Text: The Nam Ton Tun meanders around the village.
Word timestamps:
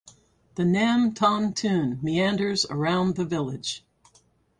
The 0.55 0.65
Nam 0.65 1.13
Ton 1.13 1.53
Tun 1.53 1.99
meanders 2.01 2.65
around 2.71 3.17
the 3.17 3.23
village. 3.23 3.85